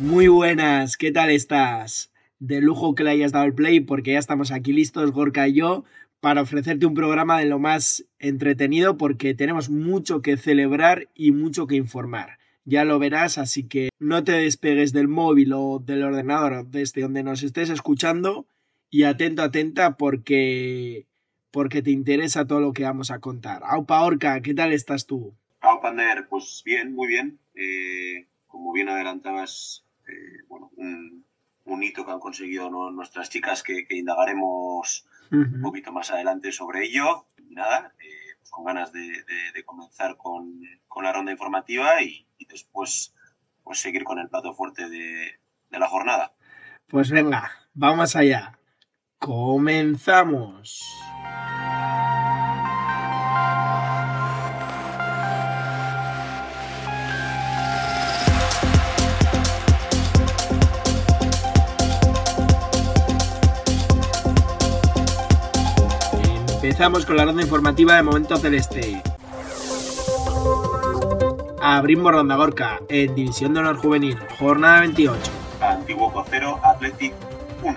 Muy 0.00 0.28
buenas, 0.28 0.96
¿qué 0.96 1.10
tal 1.10 1.28
estás? 1.28 2.12
De 2.38 2.60
lujo 2.60 2.94
que 2.94 3.02
le 3.02 3.10
hayas 3.10 3.32
dado 3.32 3.46
el 3.46 3.54
play 3.54 3.80
porque 3.80 4.12
ya 4.12 4.20
estamos 4.20 4.52
aquí 4.52 4.72
listos, 4.72 5.10
Gorka 5.10 5.48
y 5.48 5.54
yo, 5.54 5.84
para 6.20 6.42
ofrecerte 6.42 6.86
un 6.86 6.94
programa 6.94 7.40
de 7.40 7.46
lo 7.46 7.58
más 7.58 8.04
entretenido 8.20 8.96
porque 8.96 9.34
tenemos 9.34 9.70
mucho 9.70 10.22
que 10.22 10.36
celebrar 10.36 11.08
y 11.16 11.32
mucho 11.32 11.66
que 11.66 11.74
informar. 11.74 12.38
Ya 12.64 12.84
lo 12.84 13.00
verás, 13.00 13.38
así 13.38 13.66
que 13.66 13.88
no 13.98 14.22
te 14.22 14.32
despegues 14.32 14.92
del 14.92 15.08
móvil 15.08 15.52
o 15.52 15.80
del 15.84 16.04
ordenador 16.04 16.64
desde 16.68 17.02
donde 17.02 17.24
nos 17.24 17.42
estés 17.42 17.68
escuchando 17.68 18.46
y 18.90 19.02
atento, 19.02 19.42
atenta 19.42 19.96
porque 19.96 21.06
porque 21.50 21.82
te 21.82 21.90
interesa 21.90 22.46
todo 22.46 22.60
lo 22.60 22.72
que 22.72 22.84
vamos 22.84 23.10
a 23.10 23.18
contar. 23.18 23.62
Aupa 23.64 24.02
Orca, 24.02 24.40
¿qué 24.42 24.54
tal 24.54 24.72
estás 24.72 25.06
tú? 25.06 25.34
Aupa 25.60 25.92
pues 26.30 26.62
bien, 26.64 26.94
muy 26.94 27.08
bien. 27.08 27.40
Eh, 27.54 28.28
como 28.46 28.72
bien 28.72 28.88
adelantabas, 28.88 29.84
eh, 30.08 30.44
bueno, 30.48 30.70
un, 30.76 31.24
hito 31.82 32.04
que 32.04 32.10
han 32.10 32.18
conseguido 32.18 32.70
nuestras 32.90 33.30
chicas 33.30 33.62
que, 33.62 33.86
indagaremos 33.90 35.06
un 35.30 35.62
poquito 35.62 35.92
más 35.92 36.10
adelante 36.10 36.50
sobre 36.50 36.84
ello. 36.84 37.26
Nada, 37.50 37.94
eh, 38.00 38.34
pues 38.38 38.50
con 38.50 38.64
ganas 38.64 38.92
de, 38.92 39.24
comenzar 39.64 40.16
con, 40.16 40.60
la 41.02 41.12
ronda 41.12 41.32
informativa 41.32 42.02
y, 42.02 42.26
después 42.48 43.14
pues 43.62 43.80
seguir 43.80 44.02
con 44.04 44.18
el 44.18 44.28
plato 44.28 44.54
fuerte 44.54 44.88
de, 44.88 45.38
de 45.70 45.78
la 45.78 45.88
jornada. 45.88 46.32
Pues 46.88 47.10
venga, 47.10 47.50
vamos 47.74 48.16
allá. 48.16 48.58
Comenzamos. 49.18 50.80
Empezamos 66.68 67.06
con 67.06 67.16
la 67.16 67.24
ronda 67.24 67.42
informativa 67.42 67.96
de 67.96 68.02
Momento 68.02 68.36
Celeste. 68.36 69.02
Abrimos 71.62 72.12
ronda 72.12 72.36
Gorka 72.36 72.78
en 72.90 73.14
División 73.14 73.54
de 73.54 73.60
Honor 73.60 73.78
Juvenil, 73.78 74.18
jornada 74.38 74.80
28. 74.80 75.18
Antiguo 75.62 76.12
Cocero 76.12 76.60
Athletic 76.62 77.14
1. 77.62 77.74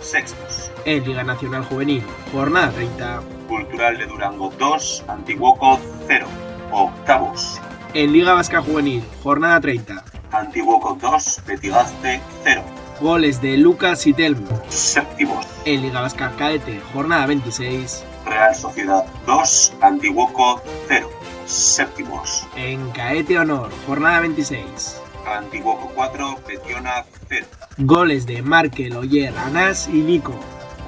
Sextos. 0.00 0.72
En 0.84 1.04
Liga 1.04 1.22
Nacional 1.22 1.64
Juvenil, 1.66 2.02
jornada 2.32 2.72
30. 2.72 3.20
Cultural 3.46 3.96
de 3.96 4.06
Durango 4.06 4.52
2, 4.58 5.04
Antiguoco 5.06 5.78
0. 6.08 6.26
Octavos. 6.72 7.60
En 7.94 8.12
Liga 8.12 8.34
Vasca 8.34 8.60
Juvenil, 8.60 9.04
jornada 9.22 9.60
30. 9.60 10.02
Antiguoco 10.32 10.98
2, 11.00 11.42
Petigaste 11.46 12.20
0. 12.42 12.62
Goles 13.00 13.40
de 13.40 13.56
Lucas 13.56 14.06
y 14.08 14.12
Telmo. 14.12 14.48
Séptimos. 14.68 15.46
En 15.64 15.82
Liga 15.82 16.00
Vasca 16.00 16.32
Caete, 16.36 16.80
jornada 16.92 17.26
26. 17.26 18.04
Real 18.26 18.54
Sociedad 18.54 19.04
2, 19.24 19.74
Antiguoco 19.80 20.60
0. 20.88 21.08
Séptimos. 21.46 22.46
En 22.56 22.90
Caete 22.90 23.38
Honor, 23.38 23.70
jornada 23.86 24.20
26. 24.20 25.00
Antiguoco 25.26 25.92
4, 25.94 26.36
Petiona 26.44 27.04
0. 27.28 27.46
Goles 27.78 28.26
de 28.26 28.42
Markel, 28.42 28.96
Oyer, 28.96 29.32
Anás 29.38 29.88
y 29.88 29.98
Nico. 29.98 30.34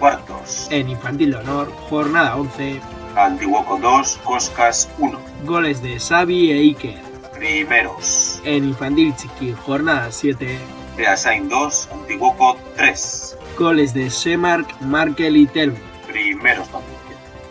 Cuartos. 0.00 0.66
En 0.70 0.88
Infantil 0.88 1.30
de 1.30 1.36
Honor, 1.36 1.70
jornada 1.88 2.36
11. 2.36 2.80
Antiguoco 3.16 3.78
2, 3.78 4.18
Coscas 4.24 4.88
1. 4.98 5.18
Goles 5.44 5.80
de 5.80 6.00
Xavi 6.00 6.50
e 6.50 6.56
Iker. 6.56 6.98
Primeros. 7.34 8.40
En 8.44 8.64
Infantil 8.64 9.14
Chiqui, 9.14 9.52
jornada 9.52 10.10
7. 10.10 10.58
Beasain 10.96 11.48
2, 11.48 11.88
Antiguoco 11.92 12.56
3. 12.76 13.36
Goles 13.58 13.94
de 13.94 14.10
Semark, 14.10 14.80
Markel 14.80 15.36
y 15.36 15.46
Telmo. 15.46 15.78
Primeros 16.06 16.68
también. 16.68 16.98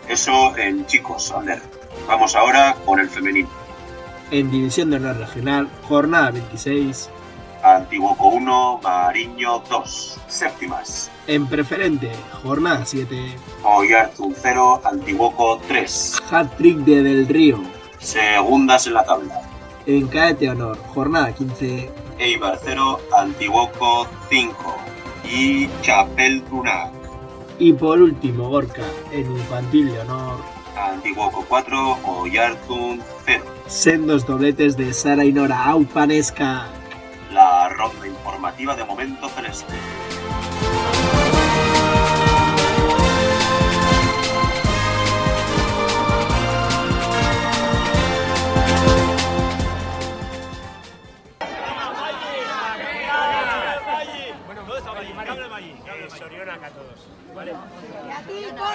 Eso 0.08 0.56
en 0.56 0.84
chicos, 0.86 1.32
Ander. 1.32 1.62
Vamos 2.08 2.34
ahora 2.34 2.76
con 2.84 2.98
el 3.00 3.08
femenino. 3.08 3.48
En 4.30 4.50
División 4.50 4.90
de 4.90 4.96
Honor 4.96 5.16
Regional, 5.18 5.68
jornada 5.88 6.30
26. 6.30 7.10
Antiguoco 7.62 8.28
1, 8.28 8.80
Mariño 8.82 9.62
2, 9.68 10.20
séptimas. 10.28 11.10
En 11.26 11.46
Preferente, 11.46 12.10
jornada 12.42 12.84
7. 12.84 13.36
Oyarzun 13.62 14.34
0, 14.36 14.80
Antiguoco 14.84 15.60
3. 15.68 16.22
Hat-trick 16.30 16.78
de 16.78 17.02
Del 17.02 17.28
Río. 17.28 17.60
Segundas 17.98 18.86
en 18.86 18.94
la 18.94 19.04
tabla. 19.04 19.42
En 19.86 20.08
Caete 20.08 20.48
Honor, 20.48 20.78
jornada 20.94 21.32
15. 21.32 21.90
Eibar 22.20 22.60
0, 22.62 23.00
Antiguoco 23.16 24.06
5. 24.28 24.54
Y 25.24 25.68
Chapel 25.80 26.42
Tunac. 26.42 26.92
Y 27.58 27.72
por 27.72 28.00
último, 28.00 28.50
Gorka, 28.50 28.82
en 29.10 29.30
Infantil 29.32 29.90
de 29.90 30.00
Honor. 30.00 30.36
Antiguoco 30.76 31.44
4, 31.48 31.98
Oyartun 32.04 33.00
0. 33.24 33.44
Sendos 33.66 34.26
dobletes 34.26 34.76
de 34.76 34.92
Sara 34.92 35.24
y 35.24 35.32
Nora 35.32 35.64
Aupanesca. 35.64 36.66
La 37.32 37.70
ronda 37.70 38.06
informativa 38.06 38.76
de 38.76 38.84
Momento 38.84 39.28
Celeste. 39.30 39.74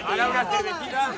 Ahora 0.08 0.30
una 0.30 0.46
cervecita. 0.46 1.14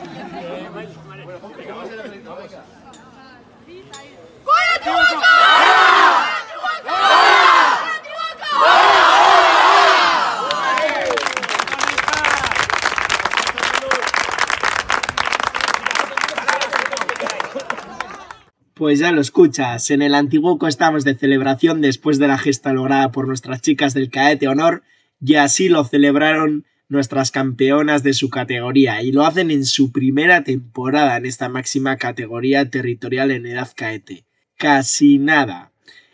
Pues 18.73 18.99
ya 18.99 19.11
lo 19.11 19.21
escuchas, 19.21 19.89
en 19.89 20.01
el 20.01 20.13
Antiguoco 20.13 20.67
estamos 20.67 21.03
de 21.03 21.15
celebración 21.15 21.81
después 21.81 22.19
de 22.19 22.27
la 22.27 22.37
gesta 22.37 22.73
lograda 22.73 23.11
por 23.11 23.27
nuestras 23.27 23.61
chicas 23.61 23.93
del 23.93 24.09
Caete 24.09 24.47
Honor 24.47 24.83
y 25.19 25.35
así 25.35 25.69
lo 25.69 25.83
celebraron 25.83 26.65
nuestras 26.89 27.31
campeonas 27.31 28.03
de 28.03 28.13
su 28.13 28.29
categoría 28.29 29.01
y 29.01 29.11
lo 29.11 29.25
hacen 29.25 29.51
en 29.51 29.65
su 29.65 29.91
primera 29.91 30.43
temporada 30.43 31.17
en 31.17 31.25
esta 31.25 31.49
máxima 31.49 31.97
categoría 31.97 32.69
territorial 32.69 33.31
en 33.31 33.45
edad 33.45 33.69
caete. 33.75 34.25
Casi 34.57 35.17
nada. 35.17 35.71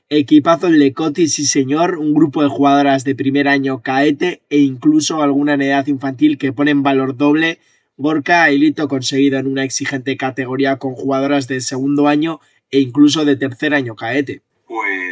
Equipazo 0.09 0.67
el 0.67 0.79
de 0.79 0.93
Coti, 0.93 1.27
sí 1.27 1.45
señor, 1.45 1.97
un 1.97 2.13
grupo 2.13 2.43
de 2.43 2.49
jugadoras 2.49 3.03
de 3.03 3.15
primer 3.15 3.47
año 3.47 3.81
caete 3.81 4.41
e 4.49 4.59
incluso 4.59 5.21
alguna 5.21 5.53
en 5.53 5.61
edad 5.61 5.87
infantil 5.87 6.37
que 6.37 6.53
ponen 6.53 6.83
valor 6.83 7.15
doble. 7.17 7.59
Gorka 7.97 8.51
hito 8.51 8.87
conseguido 8.87 9.39
en 9.39 9.47
una 9.47 9.63
exigente 9.63 10.17
categoría 10.17 10.77
con 10.77 10.93
jugadoras 10.93 11.47
de 11.47 11.61
segundo 11.61 12.07
año 12.07 12.41
e 12.69 12.79
incluso 12.79 13.23
de 13.25 13.37
tercer 13.37 13.73
año 13.73 13.95
caete. 13.95 14.41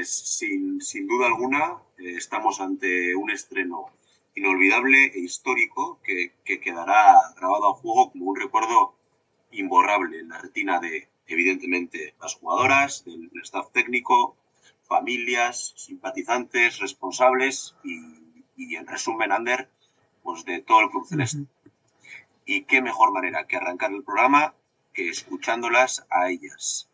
Pues 0.01 0.37
sin, 0.39 0.81
sin 0.81 1.05
duda 1.05 1.27
alguna 1.27 1.77
eh, 1.99 2.15
estamos 2.17 2.59
ante 2.59 3.15
un 3.15 3.29
estreno 3.29 3.91
inolvidable 4.33 5.11
e 5.13 5.19
histórico 5.19 5.99
que, 6.03 6.33
quedará 6.43 7.19
grabado 7.37 7.67
a 7.67 7.77
fuego 7.79 8.11
como 8.11 8.31
un 8.31 8.35
recuerdo 8.35 8.95
imborrable 9.51 10.21
en 10.21 10.29
la 10.29 10.39
retina 10.39 10.79
de, 10.79 11.07
evidentemente, 11.27 12.15
las 12.19 12.33
jugadoras, 12.33 13.05
del, 13.05 13.29
staff 13.43 13.71
técnico, 13.73 14.35
familias, 14.81 15.75
simpatizantes, 15.77 16.79
responsables 16.79 17.75
y, 17.83 18.75
en 18.75 18.87
resumen, 18.87 19.31
Ander, 19.31 19.69
pues 20.23 20.43
de 20.45 20.61
todo 20.61 20.81
el 20.81 20.89
Club 20.89 21.05
Celeste. 21.05 21.45
Y 22.47 22.63
qué 22.63 22.81
mejor 22.81 23.11
manera 23.13 23.45
que 23.45 23.57
arrancar 23.57 23.91
el 23.91 24.03
programa 24.03 24.55
que 24.93 25.09
escuchándolas 25.09 26.07
a 26.09 26.31
ellas, 26.31 26.89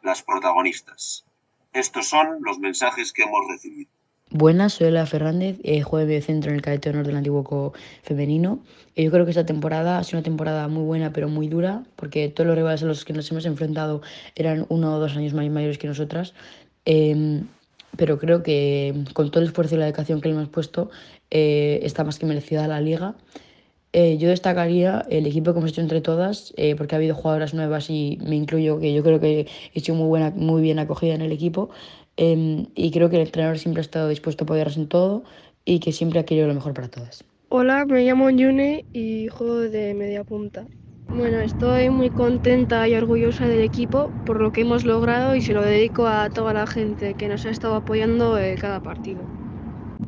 las 0.00 0.22
protagonistas. 0.22 1.26
Estos 1.72 2.06
son 2.06 2.38
los 2.42 2.58
mensajes 2.58 3.12
que 3.12 3.22
hemos 3.22 3.40
recibido. 3.48 3.90
Buenas, 4.30 4.74
soy 4.74 4.88
Ela 4.88 5.04
Fernández, 5.04 5.58
eh, 5.62 5.82
juego 5.82 6.06
de 6.06 6.22
centro 6.22 6.50
en 6.50 6.56
el 6.56 6.62
cadete 6.62 6.88
honor 6.88 7.06
del 7.06 7.16
Antiguo 7.16 7.74
femenino. 8.02 8.60
Eh, 8.94 9.04
yo 9.04 9.10
creo 9.10 9.24
que 9.26 9.30
esta 9.30 9.44
temporada 9.44 9.98
ha 9.98 10.04
sido 10.04 10.18
una 10.18 10.24
temporada 10.24 10.68
muy 10.68 10.84
buena, 10.84 11.12
pero 11.12 11.28
muy 11.28 11.48
dura, 11.48 11.82
porque 11.96 12.28
todos 12.30 12.46
los 12.46 12.56
rivales 12.56 12.82
a 12.82 12.86
los 12.86 13.04
que 13.04 13.12
nos 13.12 13.30
hemos 13.30 13.44
enfrentado 13.44 14.00
eran 14.34 14.64
uno 14.70 14.94
o 14.94 14.98
dos 14.98 15.16
años 15.16 15.34
más 15.34 15.46
mayores 15.50 15.76
que 15.76 15.86
nosotras. 15.86 16.32
Eh, 16.86 17.42
pero 17.96 18.18
creo 18.18 18.42
que 18.42 19.04
con 19.12 19.30
todo 19.30 19.42
el 19.42 19.48
esfuerzo 19.48 19.74
y 19.74 19.78
la 19.78 19.84
dedicación 19.84 20.20
que 20.20 20.28
le 20.28 20.34
hemos 20.34 20.48
puesto, 20.48 20.90
eh, 21.30 21.80
está 21.82 22.04
más 22.04 22.18
que 22.18 22.26
merecida 22.26 22.66
la 22.68 22.80
liga. 22.80 23.14
Eh, 23.94 24.16
yo 24.18 24.28
destacaría 24.30 25.04
el 25.10 25.26
equipo 25.26 25.52
que 25.52 25.58
hemos 25.58 25.70
hecho 25.72 25.82
entre 25.82 26.00
todas, 26.00 26.54
eh, 26.56 26.74
porque 26.76 26.94
ha 26.94 26.98
habido 26.98 27.14
jugadoras 27.14 27.52
nuevas 27.54 27.90
y 27.90 28.18
me 28.24 28.36
incluyo, 28.36 28.80
que 28.80 28.94
yo 28.94 29.02
creo 29.02 29.20
que 29.20 29.40
he 29.40 29.46
hecho 29.78 29.94
muy, 29.94 30.06
buena, 30.08 30.30
muy 30.30 30.62
bien 30.62 30.78
acogida 30.78 31.14
en 31.14 31.20
el 31.22 31.32
equipo. 31.32 31.70
Em, 32.16 32.66
y 32.74 32.90
creo 32.90 33.10
que 33.10 33.16
el 33.16 33.22
entrenador 33.22 33.58
siempre 33.58 33.80
ha 33.80 33.82
estado 33.82 34.08
dispuesto 34.08 34.44
a 34.44 34.46
apoyarnos 34.46 34.76
en 34.78 34.88
todo 34.88 35.24
y 35.64 35.80
que 35.80 35.92
siempre 35.92 36.20
ha 36.20 36.24
querido 36.24 36.48
lo 36.48 36.54
mejor 36.54 36.74
para 36.74 36.88
todas. 36.88 37.24
Hola, 37.48 37.84
me 37.86 38.04
llamo 38.04 38.30
Yune 38.30 38.84
y 38.92 39.28
juego 39.28 39.60
de 39.60 39.94
media 39.94 40.24
punta. 40.24 40.66
Bueno, 41.08 41.40
estoy 41.40 41.90
muy 41.90 42.10
contenta 42.10 42.88
y 42.88 42.94
orgullosa 42.94 43.46
del 43.46 43.60
equipo 43.60 44.14
por 44.24 44.40
lo 44.40 44.50
que 44.50 44.62
hemos 44.62 44.84
logrado 44.84 45.36
y 45.36 45.42
se 45.42 45.52
lo 45.52 45.62
dedico 45.62 46.06
a 46.08 46.30
toda 46.30 46.52
la 46.54 46.66
gente 46.66 47.14
que 47.14 47.28
nos 47.28 47.44
ha 47.46 47.50
estado 47.50 47.74
apoyando 47.76 48.36
cada 48.58 48.80
partido. 48.80 49.28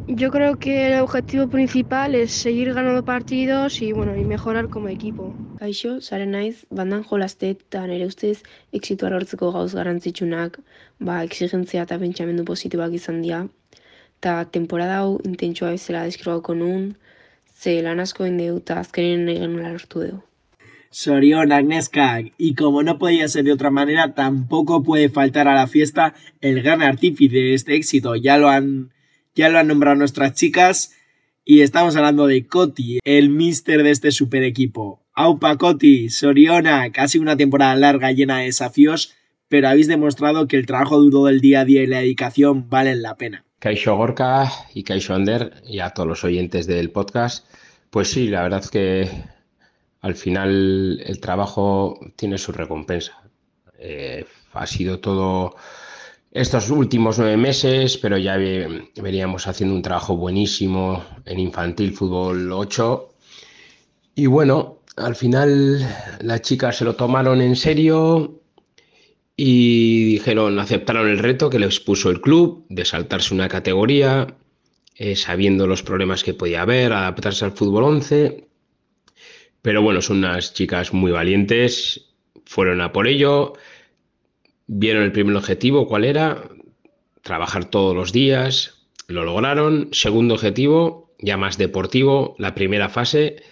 Yo 0.07 0.31
creo 0.31 0.57
que 0.57 0.89
el 0.89 1.01
objetivo 1.01 1.49
principal 1.49 2.15
es 2.15 2.31
seguir 2.31 2.75
ganando 2.75 3.05
partidos 3.05 3.81
y 3.81 3.93
bueno, 3.93 4.17
y 4.17 4.25
mejorar 4.25 4.69
como 4.69 4.89
equipo. 4.89 5.33
Kaixo, 5.59 6.01
zaren 6.03 6.33
naiz, 6.33 6.67
bandan 6.69 7.03
jolaztet 7.03 7.63
eta 7.63 7.87
nire 7.89 8.07
ustez 8.11 8.43
exitua 8.79 9.11
lortzeko 9.15 9.51
gauz 9.55 9.73
garrantzitsunak, 9.79 10.61
ba, 10.99 11.23
exigentzia 11.25 11.87
eta 11.89 11.99
pentsamendu 12.03 12.45
positiboak 12.45 12.93
izan 13.01 13.23
dira. 13.25 13.41
Eta 14.21 14.37
temporada 14.57 15.01
hau 15.01 15.17
intentsua 15.25 15.73
bezala 15.73 16.05
deskribauko 16.11 16.55
nun, 16.59 16.87
ze 17.49 17.81
lan 17.83 18.01
asko 18.05 18.29
indeu 18.29 18.59
eta 18.61 18.81
azkenen 18.85 19.27
nahi 19.27 19.41
genula 19.41 19.73
lortu 19.73 20.05
dugu. 20.05 20.23
Sorión, 20.91 21.51
Agneskak, 21.51 22.35
y 22.39 22.55
como 22.55 22.85
no 22.85 22.99
podía 22.99 23.27
ser 23.27 23.45
de 23.45 23.53
otra 23.53 23.71
manera, 23.71 24.15
tampoco 24.15 24.85
puede 24.85 25.09
faltar 25.09 25.49
a 25.49 25.55
la 25.55 25.67
fiesta 25.67 26.15
el 26.41 26.63
gran 26.63 26.83
artífice 26.83 27.35
de 27.35 27.55
este 27.55 27.75
éxito. 27.75 28.15
Ya 28.15 28.39
lo 28.39 28.49
han 28.49 28.94
ya 29.35 29.49
lo 29.49 29.59
han 29.59 29.69
nombrado 29.69 29.97
nuestras 29.97 30.35
chicas 30.35 30.95
y 31.45 31.61
estamos 31.61 31.97
hablando 31.97 32.27
de 32.27 32.47
Coti, 32.47 32.99
el 33.05 33.29
mister 33.29 33.83
de 33.83 33.91
este 33.91 34.13
super 34.13 34.43
equipo. 34.43 35.03
Aupa 35.13 35.57
Coti, 35.59 36.09
Soriona, 36.09 36.91
casi 36.91 37.19
una 37.19 37.37
temporada 37.37 37.77
larga 37.77 38.13
llena 38.13 38.39
de 38.39 38.47
desafíos, 38.47 39.15
pero 39.49 39.69
habéis 39.69 39.89
demostrado 39.89 40.49
que 40.49 40.57
el 40.57 40.67
trabajo 40.67 40.99
duro 40.99 41.25
del 41.25 41.41
día 41.41 41.61
a 41.61 41.65
día 41.65 41.83
y 41.83 41.87
la 41.87 41.99
dedicación 41.99 42.71
valen 42.71 43.03
la 43.03 43.17
pena. 43.17 43.45
Kaisho 43.59 43.97
Gorka 43.97 44.51
y 44.75 44.83
Kaisho 44.83 45.15
Ander 45.15 45.63
y 45.67 45.81
a 45.81 45.91
todos 45.91 46.09
los 46.09 46.25
oyentes 46.25 46.67
del 46.67 46.91
podcast, 46.91 47.47
pues 47.91 48.09
sí, 48.09 48.29
la 48.29 48.43
verdad 48.43 48.61
es 48.61 48.71
que 48.71 49.09
al 50.01 50.15
final 50.15 51.01
el 51.05 51.21
trabajo 51.21 51.99
tiene 52.17 52.39
su 52.39 52.53
recompensa. 52.53 53.23
Eh, 53.79 54.27
ha 54.53 54.67
sido 54.67 55.01
todo 55.01 55.57
estos 56.35 56.69
últimos 56.69 57.17
nueve 57.17 57.37
meses, 57.37 57.97
pero 57.97 58.19
ya 58.19 58.37
veníamos 58.37 59.47
haciendo 59.47 59.77
un 59.77 59.83
trabajo 59.83 60.17
buenísimo 60.17 61.05
en 61.25 61.39
infantil 61.39 61.93
fútbol 61.93 62.51
8. 62.51 63.09
Y 64.17 64.27
bueno, 64.27 64.81
al 64.97 65.15
final 65.15 65.89
las 66.21 66.43
chicas 66.43 66.77
se 66.77 66.85
lo 66.85 66.97
tomaron 66.97 67.41
en 67.41 67.55
serio 67.55 68.43
y 69.37 70.05
dijeron, 70.07 70.59
aceptaron 70.59 71.09
el 71.09 71.21
reto 71.21 71.49
que 71.49 71.61
les 71.61 71.79
puso 71.79 72.11
el 72.11 72.21
club 72.21 72.67
de 72.69 72.85
saltarse 72.85 73.33
una 73.33 73.49
categoría, 73.49 74.37
eh, 74.97 75.15
sabiendo 75.15 75.69
los 75.69 75.85
problemas 75.85 76.25
que 76.25 76.35
podía 76.35 76.63
haber, 76.63 76.93
adaptarse 76.93 77.45
al 77.45 77.53
fútbol 77.53 77.85
11. 77.85 78.49
Pero 79.63 79.83
bueno, 79.83 80.03
son 80.03 80.19
unas 80.19 80.53
chicas 80.53 80.93
muy 80.93 81.13
valientes, 81.13 82.07
fueron 82.45 82.81
a 82.81 82.93
por 82.93 83.07
ello 83.07 83.55
Vieron 84.67 85.03
el 85.03 85.13
primer 85.13 85.37
objetivo, 85.37 85.87
¿cuál 85.87 86.05
era? 86.05 86.49
Trabajar 87.23 87.67
todos 87.67 87.95
los 87.95 88.13
días, 88.13 88.87
lo 89.09 89.25
lograron. 89.25 89.89
Segundo 89.93 90.35
objetivo, 90.35 91.15
ya 91.19 91.37
más 91.37 91.59
deportivo, 91.59 92.35
la 92.39 92.55
primera 92.55 92.89
fase, 92.89 93.43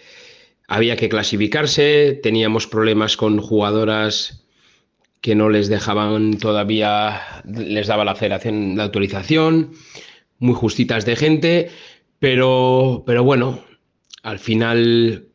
había 0.69 0.97
que 0.97 1.09
clasificarse, 1.09 2.19
teníamos 2.23 2.67
problemas 2.67 3.17
con 3.17 3.39
jugadoras 3.41 4.45
que 5.21 5.35
no 5.35 5.51
les 5.51 5.69
dejaban 5.69 6.39
todavía, 6.39 7.43
les 7.45 7.87
daba 7.87 8.05
la 8.05 8.17
federación 8.17 8.77
la 8.77 8.85
autorización, 8.85 9.73
muy 10.39 10.55
justitas 10.55 11.05
de 11.05 11.17
gente, 11.17 11.71
pero, 12.19 13.05
pero 13.07 13.23
bueno, 13.23 13.61
al 14.23 14.39
final 14.39 15.29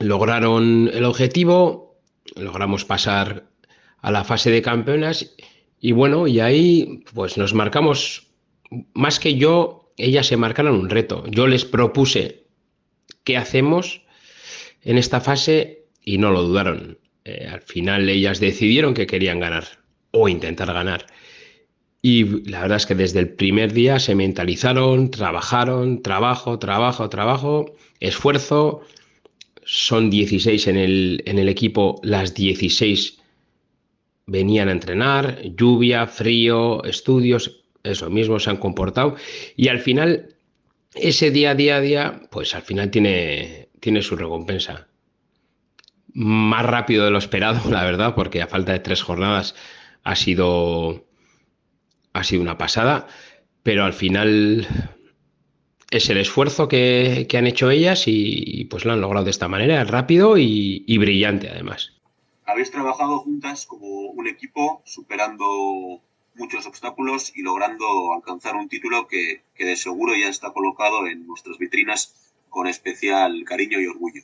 lograron 0.00 0.90
el 0.92 1.04
objetivo, 1.04 1.98
logramos 2.34 2.84
pasar 2.84 3.44
a 4.06 4.12
la 4.12 4.22
fase 4.22 4.52
de 4.52 4.62
campeonas 4.62 5.34
y 5.80 5.90
bueno, 5.90 6.28
y 6.28 6.38
ahí 6.38 7.02
pues 7.12 7.36
nos 7.36 7.54
marcamos, 7.54 8.28
más 8.94 9.18
que 9.18 9.34
yo, 9.34 9.92
ellas 9.96 10.28
se 10.28 10.36
marcaron 10.36 10.76
un 10.76 10.88
reto. 10.88 11.24
Yo 11.28 11.48
les 11.48 11.64
propuse 11.64 12.44
qué 13.24 13.36
hacemos 13.36 14.02
en 14.84 14.96
esta 14.96 15.20
fase 15.20 15.86
y 16.04 16.18
no 16.18 16.30
lo 16.30 16.42
dudaron. 16.44 16.98
Eh, 17.24 17.48
al 17.50 17.62
final 17.62 18.08
ellas 18.08 18.38
decidieron 18.38 18.94
que 18.94 19.08
querían 19.08 19.40
ganar 19.40 19.64
o 20.12 20.28
intentar 20.28 20.72
ganar. 20.72 21.06
Y 22.00 22.48
la 22.48 22.60
verdad 22.60 22.76
es 22.76 22.86
que 22.86 22.94
desde 22.94 23.18
el 23.18 23.30
primer 23.30 23.72
día 23.72 23.98
se 23.98 24.14
mentalizaron, 24.14 25.10
trabajaron, 25.10 26.00
trabajo, 26.00 26.60
trabajo, 26.60 27.08
trabajo, 27.08 27.74
esfuerzo. 27.98 28.82
Son 29.64 30.10
16 30.10 30.68
en 30.68 30.76
el, 30.76 31.22
en 31.26 31.40
el 31.40 31.48
equipo, 31.48 31.98
las 32.04 32.34
16 32.34 33.25
venían 34.26 34.68
a 34.68 34.72
entrenar, 34.72 35.40
lluvia, 35.56 36.06
frío, 36.06 36.84
estudios, 36.84 37.64
eso 37.82 38.10
mismo 38.10 38.38
se 38.40 38.50
han 38.50 38.56
comportado. 38.56 39.16
Y 39.56 39.68
al 39.68 39.80
final 39.80 40.36
ese 40.94 41.30
día 41.30 41.50
a 41.50 41.54
día 41.54 41.76
a 41.76 41.80
día, 41.80 42.22
pues 42.30 42.54
al 42.54 42.62
final 42.62 42.90
tiene, 42.90 43.68
tiene 43.80 44.02
su 44.02 44.16
recompensa. 44.16 44.88
Más 46.12 46.64
rápido 46.66 47.04
de 47.04 47.10
lo 47.10 47.18
esperado, 47.18 47.60
la 47.70 47.84
verdad, 47.84 48.14
porque 48.14 48.42
a 48.42 48.46
falta 48.46 48.72
de 48.72 48.80
tres 48.80 49.02
jornadas 49.02 49.54
ha 50.02 50.16
sido, 50.16 51.06
ha 52.12 52.24
sido 52.24 52.42
una 52.42 52.58
pasada, 52.58 53.06
pero 53.62 53.84
al 53.84 53.92
final 53.92 54.66
es 55.90 56.10
el 56.10 56.18
esfuerzo 56.18 56.68
que, 56.68 57.26
que 57.28 57.38
han 57.38 57.46
hecho 57.46 57.70
ellas 57.70 58.04
y, 58.06 58.66
pues 58.70 58.84
lo 58.84 58.92
han 58.92 59.00
logrado 59.00 59.24
de 59.24 59.30
esta 59.30 59.48
manera, 59.48 59.84
rápido 59.84 60.38
y, 60.38 60.84
y 60.86 60.98
brillante 60.98 61.48
además 61.48 61.95
habéis 62.46 62.70
trabajado 62.70 63.18
juntas 63.18 63.66
como 63.66 63.86
un 63.86 64.26
equipo, 64.26 64.80
superando 64.84 66.00
muchos 66.36 66.66
obstáculos 66.66 67.32
y 67.34 67.42
logrando 67.42 68.12
alcanzar 68.14 68.56
un 68.56 68.68
título 68.68 69.06
que, 69.08 69.42
que, 69.54 69.64
de 69.64 69.76
seguro 69.76 70.14
ya 70.14 70.28
está 70.28 70.52
colocado 70.52 71.06
en 71.06 71.26
nuestras 71.26 71.58
vitrinas 71.58 72.34
con 72.48 72.66
especial 72.66 73.44
cariño 73.44 73.80
y 73.80 73.86
orgullo. 73.86 74.22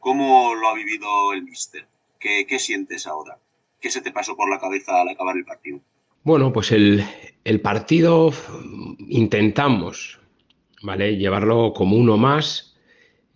¿Cómo 0.00 0.54
lo 0.54 0.68
ha 0.68 0.74
vivido 0.74 1.32
el 1.32 1.42
míster? 1.42 1.86
¿Qué, 2.18 2.46
¿Qué, 2.46 2.58
sientes 2.58 3.06
ahora? 3.06 3.38
¿Qué 3.80 3.90
se 3.90 4.00
te 4.00 4.12
pasó 4.12 4.36
por 4.36 4.50
la 4.50 4.60
cabeza 4.60 5.00
al 5.00 5.10
acabar 5.10 5.36
el 5.36 5.44
partido? 5.44 5.80
Bueno, 6.22 6.52
pues 6.52 6.72
el, 6.72 7.04
el 7.44 7.60
partido 7.60 8.32
intentamos, 8.98 10.18
¿vale? 10.82 11.16
Llevarlo 11.16 11.74
como 11.74 11.96
uno 11.96 12.16
más, 12.16 12.73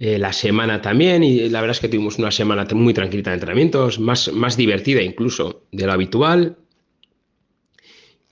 eh, 0.01 0.19
la 0.19 0.33
semana 0.33 0.81
también, 0.81 1.25
y 1.25 1.49
la 1.49 1.61
verdad 1.61 1.77
es 1.77 1.81
que 1.81 1.89
tuvimos 1.89 2.19
una 2.19 2.31
semana 2.31 2.67
muy 2.73 2.95
tranquila 2.95 3.31
de 3.31 3.35
entrenamientos, 3.35 3.99
más, 3.99 4.33
más 4.33 4.57
divertida 4.57 5.03
incluso 5.03 5.65
de 5.73 5.87
lo 5.87 5.93
habitual. 5.93 6.57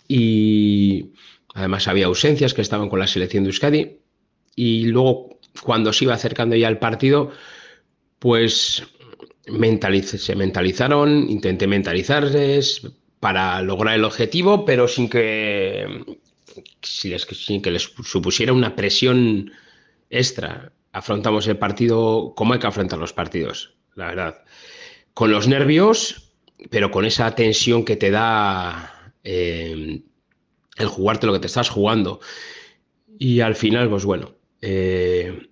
Y 0.07 1.11
además 1.55 1.89
había 1.89 2.07
ausencias 2.07 2.55
que 2.55 2.63
estaban 2.63 2.89
con 2.89 3.01
la 3.01 3.09
selección 3.09 3.43
de 3.43 3.51
Euskadi. 3.51 3.99
Y 4.55 4.87
luego, 4.87 5.41
cuando 5.63 5.93
se 5.93 6.05
iba 6.05 6.15
acercando 6.15 6.55
ya 6.55 6.69
el 6.69 6.79
partido, 6.79 7.33
pues 8.21 8.85
se 9.45 10.37
mentalizaron, 10.37 11.29
intenté 11.29 11.67
mentalizarles 11.67 12.83
para 13.19 13.61
lograr 13.63 13.97
el 13.97 14.05
objetivo, 14.05 14.65
pero 14.65 14.87
sin 14.87 15.09
que, 15.09 16.05
sin 16.83 17.63
que 17.63 17.71
les 17.73 17.83
supusiera 17.83 18.53
una 18.53 18.77
presión 18.77 19.51
extra 20.11 20.73
afrontamos 20.97 21.47
el 21.47 21.59
partido 21.59 22.33
como 22.35 22.55
hay 22.55 22.59
que 22.59 22.67
afrontar 22.67 22.99
los 22.99 23.13
partidos, 23.13 23.75
la 23.95 24.07
verdad. 24.07 24.45
Con 25.13 25.31
los 25.31 25.47
nervios, 25.47 26.33
pero 26.71 26.91
con 26.91 27.05
esa 27.05 27.35
tensión 27.35 27.85
que 27.85 27.97
te 27.97 28.11
da 28.11 29.13
eh, 29.23 30.01
el 30.79 30.87
jugarte 30.87 31.27
lo 31.27 31.35
que 31.35 31.41
te 31.41 31.49
estás 31.49 31.69
jugando. 31.69 32.21
Y 33.19 33.41
al 33.41 33.57
final, 33.57 33.91
pues 33.91 34.07
bueno, 34.07 34.37
eh, 34.63 35.49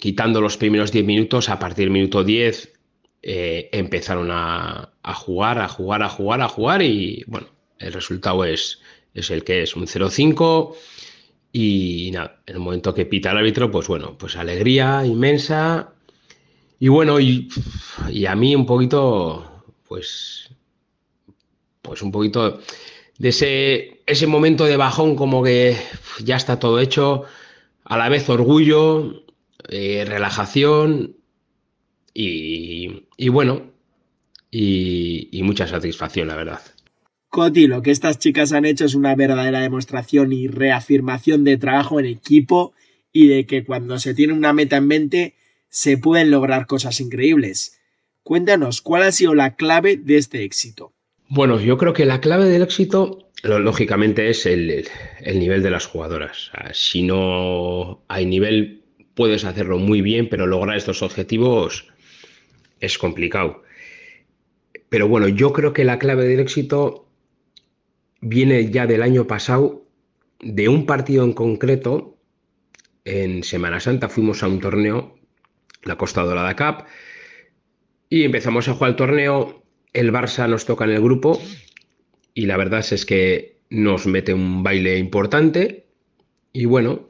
quitando 0.00 0.40
los 0.40 0.56
primeros 0.56 0.90
10 0.90 1.04
minutos, 1.04 1.48
a 1.48 1.60
partir 1.60 1.84
del 1.84 1.92
minuto 1.92 2.24
10 2.24 2.72
eh, 3.22 3.68
empezaron 3.72 4.30
a, 4.32 4.92
jugar, 5.14 5.60
a 5.60 5.68
jugar, 5.68 6.02
a 6.02 6.08
jugar, 6.08 6.40
a 6.40 6.48
jugar 6.48 6.82
y 6.82 7.22
bueno, 7.28 7.46
el 7.78 7.92
resultado 7.92 8.44
es, 8.44 8.80
es 9.14 9.30
el 9.30 9.44
que 9.44 9.62
es, 9.62 9.76
un 9.76 9.86
0-5. 9.86 10.74
Y 11.52 12.10
nada, 12.12 12.42
en 12.46 12.56
el 12.56 12.60
momento 12.60 12.94
que 12.94 13.06
pita 13.06 13.30
el 13.30 13.38
árbitro, 13.38 13.70
pues 13.70 13.88
bueno, 13.88 14.16
pues 14.18 14.36
alegría 14.36 15.04
inmensa. 15.06 15.92
Y 16.78 16.88
bueno, 16.88 17.18
y, 17.20 17.48
y 18.10 18.26
a 18.26 18.34
mí 18.36 18.54
un 18.54 18.66
poquito, 18.66 19.64
pues, 19.88 20.50
pues 21.82 22.02
un 22.02 22.12
poquito 22.12 22.60
de 23.18 23.28
ese, 23.30 24.02
ese 24.06 24.26
momento 24.26 24.64
de 24.64 24.76
bajón, 24.76 25.16
como 25.16 25.42
que 25.42 25.76
ya 26.22 26.36
está 26.36 26.58
todo 26.58 26.78
hecho, 26.80 27.24
a 27.84 27.96
la 27.98 28.08
vez 28.08 28.28
orgullo, 28.28 29.24
eh, 29.68 30.04
relajación 30.06 31.16
y, 32.14 33.06
y 33.16 33.28
bueno, 33.28 33.72
y, 34.50 35.28
y 35.32 35.42
mucha 35.42 35.66
satisfacción, 35.66 36.28
la 36.28 36.36
verdad. 36.36 36.60
Coti, 37.28 37.66
lo 37.66 37.82
que 37.82 37.90
estas 37.90 38.18
chicas 38.18 38.52
han 38.52 38.64
hecho 38.64 38.86
es 38.86 38.94
una 38.94 39.14
verdadera 39.14 39.60
demostración 39.60 40.32
y 40.32 40.48
reafirmación 40.48 41.44
de 41.44 41.58
trabajo 41.58 42.00
en 42.00 42.06
equipo 42.06 42.72
y 43.12 43.28
de 43.28 43.44
que 43.46 43.64
cuando 43.64 43.98
se 43.98 44.14
tiene 44.14 44.32
una 44.32 44.52
meta 44.52 44.78
en 44.78 44.86
mente 44.86 45.34
se 45.68 45.98
pueden 45.98 46.30
lograr 46.30 46.66
cosas 46.66 47.00
increíbles. 47.00 47.78
Cuéntanos, 48.22 48.80
¿cuál 48.80 49.02
ha 49.02 49.12
sido 49.12 49.34
la 49.34 49.56
clave 49.56 49.96
de 49.96 50.16
este 50.16 50.44
éxito? 50.44 50.94
Bueno, 51.28 51.60
yo 51.60 51.76
creo 51.76 51.92
que 51.92 52.06
la 52.06 52.20
clave 52.20 52.46
del 52.46 52.62
éxito, 52.62 53.30
lógicamente, 53.42 54.30
es 54.30 54.46
el, 54.46 54.86
el 55.20 55.38
nivel 55.38 55.62
de 55.62 55.70
las 55.70 55.84
jugadoras. 55.84 56.50
Si 56.72 57.02
no 57.02 58.02
hay 58.08 58.24
nivel, 58.24 58.84
puedes 59.14 59.44
hacerlo 59.44 59.78
muy 59.78 60.00
bien, 60.00 60.30
pero 60.30 60.46
lograr 60.46 60.78
estos 60.78 61.02
objetivos 61.02 61.88
es 62.80 62.96
complicado. 62.96 63.62
Pero 64.88 65.08
bueno, 65.08 65.28
yo 65.28 65.52
creo 65.52 65.74
que 65.74 65.84
la 65.84 65.98
clave 65.98 66.24
del 66.24 66.40
éxito 66.40 67.07
viene 68.20 68.70
ya 68.70 68.86
del 68.86 69.02
año 69.02 69.26
pasado, 69.26 69.86
de 70.40 70.68
un 70.68 70.86
partido 70.86 71.24
en 71.24 71.32
concreto. 71.32 72.16
En 73.04 73.42
Semana 73.42 73.80
Santa 73.80 74.08
fuimos 74.08 74.42
a 74.42 74.48
un 74.48 74.60
torneo, 74.60 75.18
la 75.82 75.96
Costa 75.96 76.22
Dorada 76.22 76.56
Cup, 76.56 76.84
y 78.08 78.24
empezamos 78.24 78.68
a 78.68 78.74
jugar 78.74 78.90
el 78.90 78.96
torneo. 78.96 79.62
El 79.92 80.12
Barça 80.12 80.48
nos 80.48 80.66
toca 80.66 80.84
en 80.84 80.90
el 80.90 81.02
grupo 81.02 81.40
y 82.34 82.46
la 82.46 82.56
verdad 82.56 82.84
es 82.90 83.04
que 83.04 83.58
nos 83.70 84.06
mete 84.06 84.34
un 84.34 84.62
baile 84.62 84.98
importante. 84.98 85.86
Y 86.52 86.66
bueno, 86.66 87.08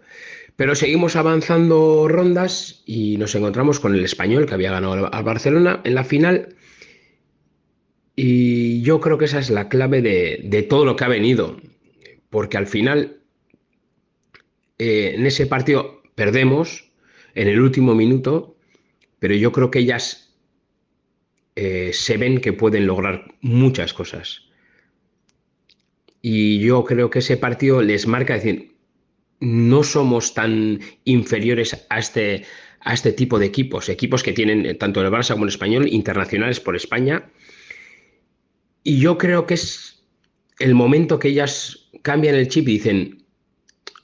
pero 0.56 0.74
seguimos 0.74 1.16
avanzando 1.16 2.08
rondas 2.08 2.82
y 2.86 3.16
nos 3.16 3.34
encontramos 3.34 3.78
con 3.80 3.94
el 3.94 4.04
español 4.04 4.46
que 4.46 4.54
había 4.54 4.72
ganado 4.72 5.12
al 5.12 5.24
Barcelona 5.24 5.80
en 5.84 5.94
la 5.94 6.04
final 6.04 6.56
y 8.20 8.82
yo 8.82 9.00
creo 9.00 9.16
que 9.16 9.26
esa 9.26 9.38
es 9.38 9.48
la 9.48 9.68
clave 9.68 10.02
de, 10.02 10.40
de 10.42 10.64
todo 10.64 10.84
lo 10.84 10.96
que 10.96 11.04
ha 11.04 11.08
venido, 11.08 11.56
porque 12.30 12.56
al 12.56 12.66
final 12.66 13.20
eh, 14.80 15.12
en 15.14 15.24
ese 15.24 15.46
partido 15.46 16.02
perdemos 16.16 16.90
en 17.36 17.46
el 17.46 17.60
último 17.60 17.94
minuto, 17.94 18.56
pero 19.20 19.36
yo 19.36 19.52
creo 19.52 19.70
que 19.70 19.78
ellas 19.78 20.34
eh, 21.54 21.92
se 21.92 22.16
ven 22.16 22.40
que 22.40 22.52
pueden 22.52 22.88
lograr 22.88 23.36
muchas 23.40 23.94
cosas. 23.94 24.48
Y 26.20 26.58
yo 26.58 26.82
creo 26.82 27.10
que 27.10 27.20
ese 27.20 27.36
partido 27.36 27.82
les 27.82 28.08
marca 28.08 28.34
decir, 28.34 28.74
no 29.38 29.84
somos 29.84 30.34
tan 30.34 30.80
inferiores 31.04 31.86
a 31.88 32.00
este, 32.00 32.44
a 32.80 32.94
este 32.94 33.12
tipo 33.12 33.38
de 33.38 33.46
equipos, 33.46 33.88
equipos 33.88 34.24
que 34.24 34.32
tienen 34.32 34.76
tanto 34.76 35.00
el 35.02 35.12
Barça 35.12 35.34
como 35.34 35.44
el 35.44 35.50
español, 35.50 35.86
internacionales 35.86 36.58
por 36.58 36.74
España, 36.74 37.30
y 38.82 39.00
yo 39.00 39.18
creo 39.18 39.46
que 39.46 39.54
es 39.54 40.02
el 40.58 40.74
momento 40.74 41.18
que 41.18 41.28
ellas 41.28 41.88
cambian 42.02 42.34
el 42.34 42.48
chip 42.48 42.68
y 42.68 42.72
dicen, 42.72 43.24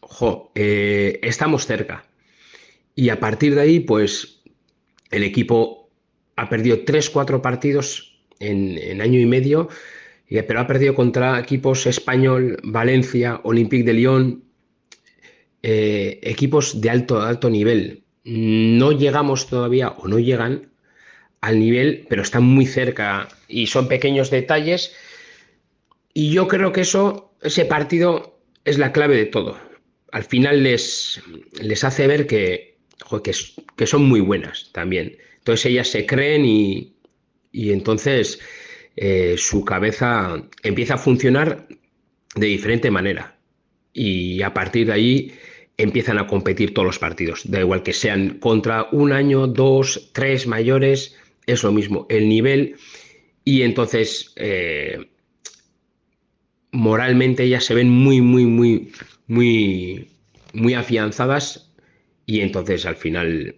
jo, 0.01 0.53
eh, 0.55 1.19
estamos 1.23 1.67
cerca. 1.67 2.07
Y 2.95 3.09
a 3.09 3.19
partir 3.19 3.55
de 3.55 3.63
ahí, 3.63 3.81
pues 3.81 4.43
el 5.11 5.25
equipo 5.25 5.91
ha 6.37 6.49
perdido 6.49 6.85
3-4 6.85 7.41
partidos 7.41 8.19
en, 8.41 9.01
año 9.01 9.19
y 9.19 9.27
medio, 9.27 9.69
pero 10.29 10.61
ha 10.61 10.67
perdido 10.67 10.95
contra 10.95 11.39
equipos 11.39 11.87
español, 11.87 12.59
Valencia, 12.63 13.41
Olympique 13.45 13.85
de 13.85 13.93
Lyon, 13.95 14.45
eh, 15.63 16.21
equipos 16.23 16.81
de 16.81 16.91
alto, 16.91 17.21
alto 17.23 17.49
nivel. 17.51 18.05
No 18.25 18.93
llegamos 18.93 19.49
todavía 19.49 19.91
o 19.91 20.09
no 20.09 20.19
llegan 20.19 20.74
al 21.45 21.61
nivel, 21.61 22.07
pero 22.09 22.23
están 22.23 22.43
muy 22.43 22.65
cerca 22.65 23.29
y 23.49 23.67
son 23.67 23.87
pequeños 23.87 24.31
detalles. 24.31 24.95
Y 26.15 26.31
yo 26.31 26.49
creo 26.49 26.73
que 26.73 26.81
eso, 26.81 27.35
ese 27.43 27.67
partido 27.67 28.41
es 28.65 28.79
la 28.79 28.93
clave 28.93 29.15
de 29.15 29.27
todo. 29.27 29.59
Al 30.11 30.25
final 30.25 30.63
les, 30.63 31.21
les 31.61 31.85
hace 31.85 32.07
ver 32.07 32.27
que, 32.27 32.79
que, 33.77 33.87
son 33.87 34.09
muy 34.09 34.21
buenas 34.21 34.71
también. 34.73 35.19
Entonces 35.37 35.67
ellas 35.67 35.89
se 35.89 36.07
creen 36.07 36.47
y, 36.47 36.97
y 37.53 37.73
entonces 37.73 38.41
eh, 38.97 39.35
su 39.37 39.67
cabeza 39.67 40.43
empieza 40.63 40.95
a 40.95 40.99
funcionar 40.99 41.69
de 42.37 42.47
diferente 42.47 42.91
manera. 42.91 43.37
Y 43.93 44.41
a 44.41 44.55
partir 44.55 44.87
de 44.87 44.93
ahí 44.95 45.33
empiezan 45.77 46.17
a 46.17 46.27
competir 46.27 46.73
todos 46.73 46.87
los 46.87 46.99
partidos. 46.99 47.43
Da 47.45 47.61
igual 47.61 47.83
que 47.83 47.93
sean 47.93 48.39
contra 48.39 48.89
un 48.93 49.13
año, 49.13 49.47
dos, 49.47 50.09
tres 50.15 50.47
mayores 50.47 51.17
es 51.47 51.63
lo 51.63 51.73
mismo, 51.73 52.07
el 52.09 52.29
nivel 52.29 52.77
y 53.45 53.63
entonces 53.63 54.33
eh, 54.37 54.99
moralmente 56.73 57.45
ellas 57.45 57.65
se 57.65 57.75
ven 57.75 57.91
muy, 57.91 58.21
muy, 58.21 58.47
muy, 58.47 58.93
muy, 59.27 60.09
muy 60.53 60.75
afianzadas 60.75 61.73
y 62.27 62.41
entonces 62.41 62.87
al 62.87 62.97
final 62.97 63.55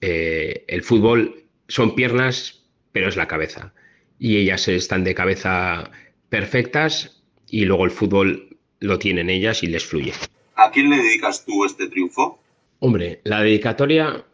eh, 0.00 0.64
el 0.68 0.82
fútbol 0.82 1.44
son 1.68 1.94
piernas, 1.94 2.64
pero 2.92 3.08
es 3.08 3.16
la 3.16 3.28
cabeza. 3.28 3.74
Y 4.18 4.38
ellas 4.38 4.66
están 4.68 5.04
de 5.04 5.14
cabeza 5.14 5.90
perfectas 6.28 7.22
y 7.46 7.64
luego 7.64 7.84
el 7.84 7.90
fútbol 7.90 8.56
lo 8.80 8.98
tienen 8.98 9.30
ellas 9.30 9.62
y 9.62 9.66
les 9.66 9.84
fluye. 9.84 10.12
¿A 10.54 10.70
quién 10.70 10.90
le 10.90 10.96
dedicas 10.96 11.44
tú 11.44 11.64
este 11.64 11.88
triunfo? 11.88 12.42
Hombre, 12.80 13.20
la 13.24 13.42
dedicatoria 13.42 14.24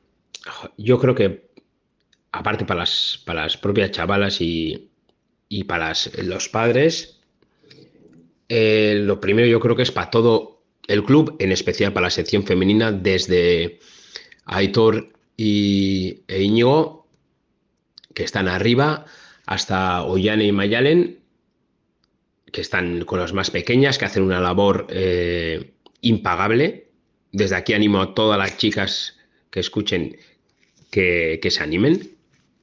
yo 0.76 0.98
creo 0.98 1.14
que 1.14 1.48
aparte 2.34 2.64
para 2.64 2.80
las, 2.80 3.22
para 3.24 3.42
las 3.44 3.56
propias 3.56 3.92
chavalas 3.92 4.40
y, 4.40 4.90
y 5.48 5.64
para 5.64 5.88
las, 5.88 6.10
los 6.18 6.48
padres, 6.48 7.20
eh, 8.48 9.00
lo 9.00 9.20
primero 9.20 9.46
yo 9.46 9.60
creo 9.60 9.76
que 9.76 9.84
es 9.84 9.92
para 9.92 10.10
todo 10.10 10.62
el 10.88 11.04
club, 11.04 11.36
en 11.38 11.52
especial 11.52 11.92
para 11.92 12.06
la 12.06 12.10
sección 12.10 12.44
femenina, 12.44 12.90
desde 12.90 13.78
Aitor 14.46 15.12
y 15.36 16.22
e 16.26 16.42
Íñigo, 16.42 17.06
que 18.14 18.24
están 18.24 18.48
arriba, 18.48 19.06
hasta 19.46 20.02
Ollane 20.02 20.46
y 20.46 20.52
Mayalen, 20.52 21.20
que 22.50 22.60
están 22.60 23.04
con 23.04 23.20
las 23.20 23.32
más 23.32 23.50
pequeñas, 23.50 23.96
que 23.96 24.06
hacen 24.06 24.24
una 24.24 24.40
labor 24.40 24.88
eh, 24.90 25.72
impagable. 26.00 26.88
Desde 27.30 27.56
aquí 27.56 27.74
animo 27.74 28.00
a 28.00 28.14
todas 28.14 28.38
las 28.38 28.58
chicas 28.58 29.18
que 29.50 29.60
escuchen 29.60 30.16
que, 30.90 31.38
que 31.40 31.50
se 31.50 31.62
animen 31.62 32.13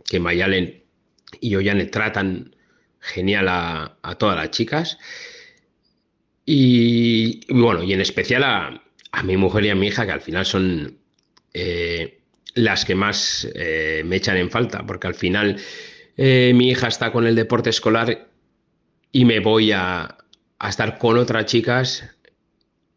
que 0.06 0.20
Mayalen 0.20 0.84
y 1.40 1.56
Ollane 1.56 1.86
tratan 1.86 2.56
genial 3.00 3.48
a, 3.50 3.98
todas 4.18 4.36
las 4.36 4.52
chicas. 4.52 4.98
Y, 6.46 7.42
y, 7.48 7.54
bueno, 7.54 7.84
y 7.84 7.94
en 7.94 8.02
especial 8.02 8.44
a, 8.44 8.84
a, 9.12 9.24
mi 9.24 9.38
mujer 9.38 9.66
y 9.66 9.70
a 9.70 9.76
mi 9.76 9.88
hija, 9.88 10.06
que 10.06 10.12
al 10.12 10.22
final 10.22 10.46
son 10.46 10.98
eh, 11.54 12.20
las 12.56 12.86
que 12.86 12.96
más 12.96 13.48
eh, 13.56 14.04
me 14.06 14.18
echan 14.18 14.38
en 14.38 14.50
falta, 14.50 14.86
porque 14.86 15.08
al 15.08 15.16
final 15.16 15.58
eh, 16.18 16.52
mi 16.56 16.70
hija 16.70 16.88
está 16.88 17.12
con 17.12 17.26
el 17.26 17.36
deporte 17.36 17.70
escolar 17.70 18.30
y 19.12 19.26
me 19.26 19.40
voy 19.40 19.72
a, 19.72 20.18
a 20.60 20.70
estar 20.70 20.98
con 20.98 21.18
otras 21.18 21.46
chicas 21.46 22.04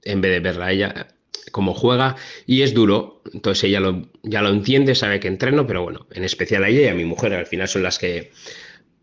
en 0.02 0.20
vez 0.20 0.32
de 0.32 0.40
verla 0.40 0.66
a 0.66 0.73
ella 0.73 1.13
cómo 1.52 1.74
juega 1.74 2.16
y 2.46 2.62
es 2.62 2.74
duro. 2.74 3.22
Entonces 3.32 3.64
ella 3.64 3.80
lo, 3.80 4.02
ya 4.22 4.42
lo 4.42 4.50
entiende, 4.50 4.94
sabe 4.94 5.20
que 5.20 5.28
entreno, 5.28 5.66
pero 5.66 5.82
bueno, 5.82 6.06
en 6.12 6.24
especial 6.24 6.64
a 6.64 6.68
ella 6.68 6.82
y 6.82 6.88
a 6.88 6.94
mi 6.94 7.04
mujer, 7.04 7.34
al 7.34 7.46
final 7.46 7.68
son 7.68 7.82
las 7.82 7.98
que 7.98 8.32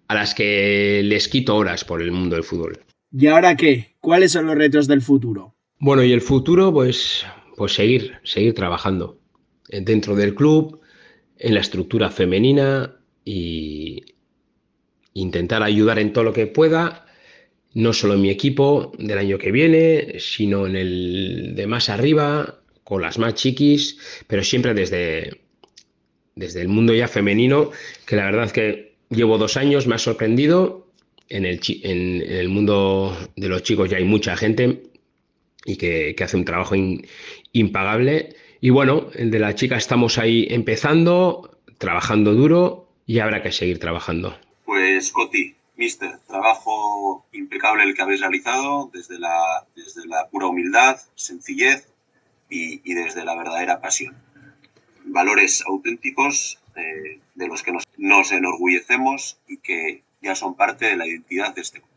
a 0.08 0.16
las 0.16 0.36
que 0.36 1.02
les 1.06 1.30
quito 1.30 1.56
horas 1.56 1.86
por 1.86 2.02
el 2.02 2.12
mundo 2.12 2.36
del 2.36 2.44
fútbol. 2.44 2.80
¿Y 3.14 3.28
ahora 3.28 3.56
qué? 3.56 3.96
¿Cuáles 4.00 4.34
son 4.34 4.46
los 4.46 4.56
retos 4.56 4.88
del 4.88 5.02
futuro? 5.02 5.56
Bueno, 5.80 6.04
y 6.04 6.12
el 6.12 6.22
futuro, 6.22 6.74
pues, 6.74 7.26
pues 7.56 7.74
seguir, 7.74 8.20
seguir 8.24 8.54
trabajando 8.54 9.20
dentro 9.70 10.16
del 10.16 10.36
club, 10.36 10.82
en 11.38 11.54
la 11.54 11.62
estructura 11.62 12.10
femenina 12.10 12.98
y 13.24 14.04
intentar 15.14 15.64
ayudar 15.64 15.98
en 15.98 16.14
todo 16.14 16.26
lo 16.26 16.34
que 16.34 16.48
pueda 16.48 17.06
no 17.74 17.94
solo 17.94 18.16
en 18.16 18.22
mi 18.22 18.30
equipo 18.30 18.92
del 18.98 19.18
año 19.18 19.38
que 19.38 19.52
viene, 19.52 20.20
sino 20.20 20.68
en 20.68 20.76
el 20.76 21.54
de 21.56 21.68
más 21.68 21.90
arriba, 21.90 22.62
con 22.84 23.02
las 23.02 23.18
más 23.18 23.36
chiquis, 23.36 23.98
pero 24.28 24.44
siempre 24.44 24.74
desde, 24.74 25.42
desde 26.36 26.62
el 26.62 26.68
mundo 26.68 26.94
ya 26.94 27.08
femenino, 27.08 27.72
que 28.06 28.16
la 28.16 28.26
verdad 28.26 28.46
es 28.46 28.54
que 28.54 28.96
llevo 29.10 29.38
dos 29.38 29.58
años, 29.58 29.88
me 29.88 29.96
ha 29.96 30.00
sorprendido 30.00 30.92
en 31.30 31.46
el, 31.46 31.62
en, 31.84 32.22
el 32.22 32.50
mundo 32.50 33.18
de 33.36 33.48
los 33.48 33.64
chicos 33.64 33.90
ya 33.90 33.98
hay 33.98 34.04
mucha 34.04 34.36
gente 34.36 34.84
y 35.66 35.78
que, 35.78 36.16
hace 36.22 36.38
un 36.38 36.46
trabajo 36.46 36.76
impagable. 37.54 38.36
Y 38.60 38.70
bueno, 38.70 39.10
el 39.16 39.32
de 39.32 39.40
la 39.40 39.56
chica 39.56 39.78
estamos 39.78 40.18
ahí 40.18 40.48
empezando, 40.50 41.58
trabajando 41.78 42.34
duro 42.34 42.90
y 43.06 43.20
habrá 43.20 43.42
que 43.42 43.52
seguir 43.52 43.80
trabajando. 43.80 44.38
Pues 44.66 45.12
Coti, 45.12 45.56
Mister, 45.82 46.20
trabajo 46.28 47.26
impecable 47.32 47.84
el 47.84 47.96
que 47.96 48.04
habéis 48.04 48.22
realizado 48.22 48.92
desde 48.94 49.18
la, 49.18 49.66
desde 49.76 50.06
la 50.06 50.28
pura 50.30 50.46
humildad, 50.46 51.00
sencillez 51.16 51.88
y, 52.52 52.94
desde 52.94 53.26
la 53.26 53.36
verdadera 53.36 53.82
pasión. 53.82 54.16
Valores 55.06 55.64
auténticos 55.66 56.60
eh, 56.76 57.20
de 57.34 57.48
los 57.48 57.64
que 57.64 57.72
nos, 57.72 57.84
nos 57.98 58.32
enorgullecemos 58.32 59.40
y 59.48 59.58
que 59.58 60.04
ya 60.22 60.36
son 60.36 60.56
parte 60.56 60.86
de 60.86 60.98
la 60.98 61.08
identidad 61.08 61.56
de 61.56 61.62
este 61.62 61.80
grupo. 61.80 61.96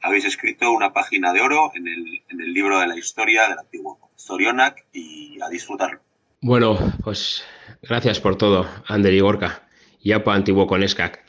Habéis 0.00 0.24
escrito 0.24 0.70
una 0.70 0.92
página 0.92 1.32
de 1.32 1.40
oro 1.40 1.72
en 1.74 1.88
el, 1.88 2.22
en 2.28 2.40
el 2.40 2.52
libro 2.52 2.78
de 2.78 2.86
la 2.86 2.96
historia 2.96 3.48
del 3.48 3.58
antiguo 3.58 3.98
Zorionak 4.16 4.84
y 4.92 5.40
a 5.42 5.48
disfrutarlo. 5.48 5.98
Bueno, 6.40 6.78
pues 7.02 7.42
gracias 7.82 8.20
por 8.20 8.38
todo, 8.38 8.64
Ander 8.86 9.12
y 9.12 9.18
Gorka. 9.18 9.64
Antiguo 10.26 10.68
con 10.68 10.84
Escac. 10.84 11.28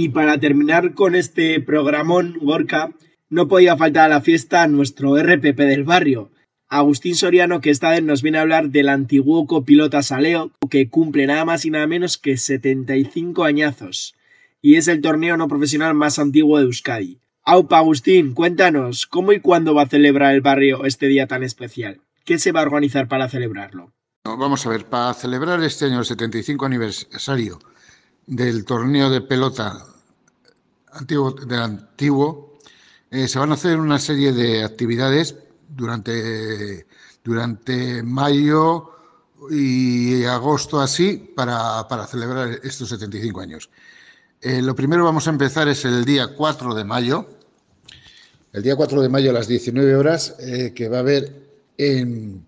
Y 0.00 0.10
para 0.10 0.38
terminar 0.38 0.94
con 0.94 1.16
este 1.16 1.60
programón, 1.60 2.38
Gorka, 2.40 2.92
no 3.30 3.48
podía 3.48 3.76
faltar 3.76 4.04
a 4.04 4.14
la 4.14 4.20
fiesta 4.20 4.68
nuestro 4.68 5.20
RPP 5.20 5.58
del 5.58 5.82
barrio, 5.82 6.30
Agustín 6.68 7.16
Soriano, 7.16 7.60
que 7.60 7.70
esta 7.70 7.90
vez 7.90 8.04
nos 8.04 8.22
viene 8.22 8.38
a 8.38 8.42
hablar 8.42 8.70
del 8.70 8.90
antiguo 8.90 9.48
copilota 9.48 10.04
Saleo, 10.04 10.52
que 10.70 10.88
cumple 10.88 11.26
nada 11.26 11.44
más 11.44 11.64
y 11.64 11.70
nada 11.70 11.88
menos 11.88 12.16
que 12.16 12.36
75 12.36 13.42
añazos, 13.42 14.14
y 14.62 14.76
es 14.76 14.86
el 14.86 15.00
torneo 15.00 15.36
no 15.36 15.48
profesional 15.48 15.94
más 15.94 16.20
antiguo 16.20 16.58
de 16.58 16.66
Euskadi. 16.66 17.18
Aupa, 17.42 17.78
Agustín, 17.78 18.34
cuéntanos, 18.34 19.04
¿cómo 19.04 19.32
y 19.32 19.40
cuándo 19.40 19.74
va 19.74 19.82
a 19.82 19.88
celebrar 19.88 20.32
el 20.32 20.42
barrio 20.42 20.84
este 20.84 21.08
día 21.08 21.26
tan 21.26 21.42
especial? 21.42 22.02
¿Qué 22.24 22.38
se 22.38 22.52
va 22.52 22.60
a 22.60 22.66
organizar 22.66 23.08
para 23.08 23.28
celebrarlo? 23.28 23.92
Vamos 24.22 24.64
a 24.64 24.70
ver, 24.70 24.84
para 24.84 25.12
celebrar 25.14 25.60
este 25.64 25.86
año 25.86 25.98
el 25.98 26.04
75 26.04 26.66
aniversario 26.66 27.58
del 28.28 28.64
torneo 28.64 29.08
de 29.10 29.22
pelota 29.22 29.84
antiguo, 30.92 31.32
del 31.32 31.60
antiguo, 31.60 32.58
eh, 33.10 33.26
se 33.26 33.38
van 33.38 33.50
a 33.50 33.54
hacer 33.54 33.80
una 33.80 33.98
serie 33.98 34.32
de 34.32 34.62
actividades 34.62 35.34
durante, 35.68 36.86
durante 37.24 38.02
mayo 38.02 38.90
y 39.50 40.24
agosto 40.24 40.80
así 40.80 41.32
para, 41.34 41.86
celebrar 42.06 42.60
estos 42.62 42.90
75 42.90 43.40
años. 43.40 43.70
Eh, 44.40 44.60
lo 44.60 44.74
primero 44.74 45.04
vamos 45.04 45.26
a 45.26 45.30
empezar 45.30 45.68
es 45.68 45.84
el 45.84 46.04
día 46.04 46.34
4 46.36 46.74
de 46.74 46.84
mayo. 46.84 47.28
El 48.52 48.62
día 48.62 48.76
4 48.76 49.00
de 49.02 49.08
mayo 49.08 49.30
a 49.30 49.34
las 49.34 49.48
19 49.48 49.96
horas, 49.96 50.36
eh, 50.40 50.72
que 50.74 50.88
va 50.88 50.98
a 50.98 51.00
haber 51.00 51.32
en, 51.78 52.46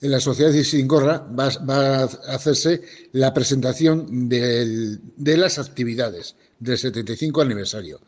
en 0.00 0.10
la 0.10 0.20
Sociedad 0.20 0.52
de 0.52 0.64
Singorra 0.64 1.26
va, 1.38 1.48
a 1.48 2.04
hacerse 2.34 2.82
la 3.12 3.34
presentación 3.34 4.28
de 4.28 4.98
las 5.36 5.58
actividades 5.58 6.36
del 6.58 6.78
75 6.78 7.40
aniversario. 7.40 8.00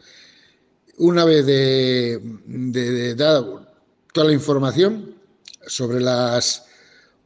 Una 0.98 1.24
vez 1.24 1.46
de, 1.46 2.20
de, 2.46 3.14
toda 4.12 4.26
la 4.26 4.32
información, 4.32 5.14
sobre 5.66 6.00
las 6.00 6.64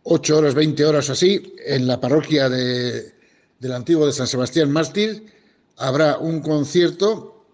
8 0.04 0.38
horas, 0.38 0.54
20 0.54 0.84
horas 0.84 1.10
así, 1.10 1.54
en 1.64 1.86
la 1.86 2.00
parroquia 2.00 2.48
de, 2.48 3.12
del 3.58 3.72
antiguo 3.72 4.06
de 4.06 4.12
San 4.12 4.26
Sebastián 4.26 4.70
Mártir, 4.70 5.24
habrá 5.76 6.18
un 6.18 6.40
concierto 6.40 7.46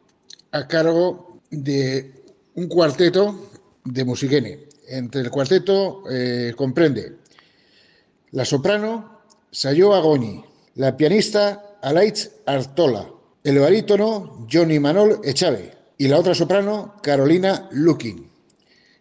a 0.53 0.67
cargo 0.67 1.41
de 1.51 2.13
un 2.55 2.69
cuarteto 2.69 3.51
de 3.85 4.05
musiquene. 4.05 4.69
Entre 4.91 5.21
el 5.21 5.31
cuarteto 5.31 6.03
eh, 6.11 6.53
comprende 6.57 7.19
la 8.33 8.45
soprano 8.45 9.21
Sayo 9.53 9.95
Agoni, 9.95 10.45
la 10.75 10.97
pianista 10.97 11.77
Alaitz 11.81 12.29
Artola, 12.45 13.09
el 13.45 13.61
barítono 13.61 14.49
Johnny 14.51 14.81
Manol 14.81 15.21
Echave 15.23 15.77
y 15.97 16.09
la 16.09 16.19
otra 16.19 16.35
soprano 16.35 16.97
Carolina 17.05 17.69
Lukin. 17.71 18.29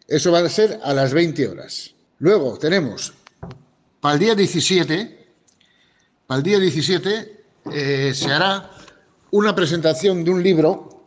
Eso 0.08 0.32
va 0.32 0.40
a 0.40 0.50
ser 0.50 0.80
a 0.84 0.94
las 0.94 1.12
20 1.12 1.48
horas. 1.48 1.96
Luego 2.20 2.60
tenemos, 2.60 3.14
para 4.00 4.14
el 4.14 4.20
día 4.20 4.36
17, 4.36 5.28
para 6.28 6.38
el 6.38 6.44
día 6.44 6.60
17 6.60 7.44
eh, 7.74 8.12
se 8.14 8.32
hará 8.32 8.70
una 9.32 9.56
presentación 9.56 10.24
de 10.24 10.30
un 10.30 10.44
libro 10.44 11.04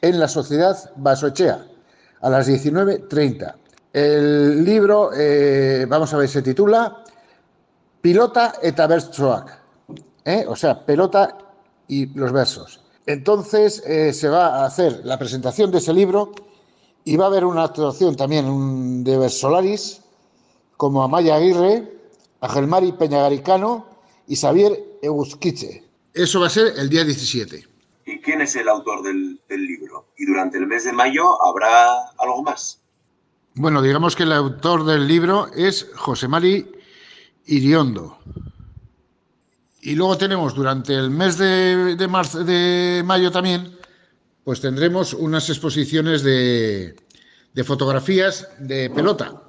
en 0.00 0.18
la 0.18 0.26
Sociedad 0.26 0.90
Basochea 0.96 1.64
a 2.22 2.28
las 2.28 2.48
19.30. 2.48 3.54
El 3.94 4.64
libro, 4.64 5.12
eh, 5.16 5.86
vamos 5.88 6.12
a 6.12 6.16
ver, 6.16 6.28
se 6.28 6.42
titula 6.42 7.04
Pilota 8.00 8.54
eta 8.60 8.88
¿eh? 10.24 10.44
o 10.48 10.56
sea, 10.56 10.84
pelota 10.84 11.38
y 11.86 12.06
los 12.06 12.32
versos. 12.32 12.80
Entonces 13.06 13.84
eh, 13.86 14.12
se 14.12 14.28
va 14.28 14.62
a 14.62 14.66
hacer 14.66 15.02
la 15.04 15.16
presentación 15.16 15.70
de 15.70 15.78
ese 15.78 15.92
libro 15.92 16.32
y 17.04 17.16
va 17.16 17.26
a 17.26 17.28
haber 17.28 17.44
una 17.44 17.62
actuación 17.62 18.16
también 18.16 19.04
de 19.04 19.16
Versolaris, 19.16 20.02
como 20.76 21.04
Amaya 21.04 21.36
Aguirre, 21.36 21.88
Agelmari 22.40 22.90
Peñagaricano 22.90 23.86
y 24.26 24.34
Xavier 24.34 24.98
Eusquiche. 25.02 25.84
Eso 26.14 26.40
va 26.40 26.48
a 26.48 26.50
ser 26.50 26.72
el 26.78 26.88
día 26.88 27.04
17. 27.04 27.64
¿Y 28.06 28.20
quién 28.22 28.40
es 28.40 28.56
el 28.56 28.68
autor 28.68 29.04
del 29.04 29.38
libro? 29.48 30.08
¿Y 30.18 30.26
durante 30.26 30.58
el 30.58 30.66
mes 30.66 30.82
de 30.82 30.92
mayo 30.92 31.40
habrá 31.44 32.08
algo 32.18 32.42
más? 32.42 32.83
Bueno, 33.56 33.82
digamos 33.82 34.16
que 34.16 34.24
el 34.24 34.32
autor 34.32 34.84
del 34.84 35.06
libro 35.06 35.48
es 35.54 35.88
José 35.94 36.26
Mari 36.26 36.72
Iriondo. 37.46 38.18
Y 39.80 39.94
luego 39.94 40.18
tenemos 40.18 40.56
durante 40.56 40.92
el 40.92 41.10
mes 41.10 41.38
de, 41.38 41.94
de 41.94 43.02
mayo 43.04 43.30
también, 43.30 43.78
pues 44.42 44.60
tendremos 44.60 45.14
unas 45.14 45.48
exposiciones 45.50 46.24
de, 46.24 46.96
de 47.52 47.64
fotografías 47.64 48.48
de 48.58 48.90
pelota, 48.90 49.44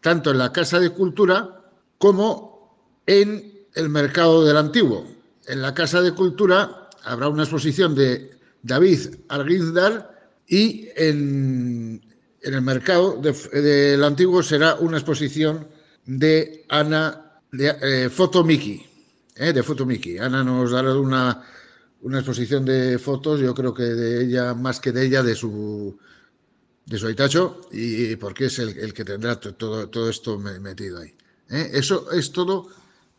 tanto 0.00 0.32
en 0.32 0.38
la 0.38 0.52
Casa 0.52 0.80
de 0.80 0.90
Cultura 0.90 1.70
como 1.98 2.76
en 3.06 3.66
el 3.74 3.88
Mercado 3.88 4.44
del 4.44 4.56
Antiguo. 4.56 5.06
En 5.46 5.62
la 5.62 5.72
Casa 5.72 6.02
de 6.02 6.10
Cultura 6.12 6.90
habrá 7.04 7.28
una 7.28 7.44
exposición 7.44 7.94
de 7.94 8.36
David 8.62 9.14
Arguizdar 9.28 10.32
y 10.48 10.88
en, 10.96 12.02
en 12.46 12.54
el 12.54 12.62
mercado 12.62 13.20
del 13.20 14.04
antiguo 14.04 14.40
será 14.40 14.76
una 14.76 14.98
exposición 14.98 15.66
de 16.04 16.64
Ana, 16.68 17.40
de 17.50 17.68
eh, 17.68 17.74
eh, 17.82 19.52
de 19.52 19.62
Foto 19.62 19.84
Miki. 19.84 20.18
Ana 20.18 20.44
nos 20.44 20.70
dará 20.70 20.94
una, 20.94 21.42
una 22.02 22.18
exposición 22.18 22.64
de 22.64 22.98
fotos, 23.00 23.40
yo 23.40 23.52
creo 23.52 23.74
que 23.74 23.82
de 23.82 24.24
ella, 24.24 24.54
más 24.54 24.78
que 24.78 24.92
de 24.92 25.06
ella, 25.06 25.24
de 25.24 25.34
su, 25.34 25.98
de 26.84 26.98
su 26.98 27.08
Aitacho, 27.08 27.62
y 27.72 28.14
porque 28.14 28.46
es 28.46 28.60
el, 28.60 28.94
que 28.94 29.04
tendrá 29.04 29.40
todo, 29.40 29.88
todo 29.88 30.08
esto 30.08 30.38
metido 30.38 31.00
ahí. 31.00 31.12
Eh. 31.50 31.70
Eso 31.72 32.12
es 32.12 32.30
todo 32.30 32.68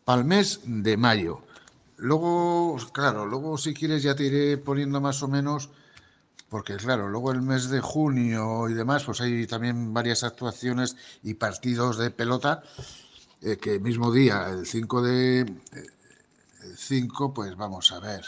para 0.06 0.22
el 0.22 0.26
mes 0.26 0.60
de 0.64 0.96
mayo. 0.96 1.42
Luego, 1.98 2.78
claro, 2.92 3.26
luego 3.26 3.58
si 3.58 3.74
quieres 3.74 4.02
ya 4.02 4.14
te 4.14 4.24
iré 4.24 4.56
poniendo 4.56 5.02
más 5.02 5.22
o 5.22 5.28
menos 5.28 5.68
porque 6.48 6.76
claro, 6.76 7.08
luego 7.08 7.32
el 7.32 7.42
mes 7.42 7.68
de 7.68 7.80
junio 7.80 8.68
y 8.68 8.74
demás, 8.74 9.04
pues 9.04 9.20
hay 9.20 9.46
también 9.46 9.92
varias 9.92 10.24
actuaciones 10.24 10.96
y 11.22 11.34
partidos 11.34 11.98
de 11.98 12.10
pelota, 12.10 12.62
eh, 13.42 13.56
que 13.58 13.74
el 13.74 13.80
mismo 13.80 14.12
día, 14.12 14.48
el 14.50 14.66
5 14.66 15.02
de... 15.02 15.40
El 15.40 16.76
5, 16.76 17.34
pues 17.34 17.56
vamos 17.56 17.92
a 17.92 18.00
ver. 18.00 18.24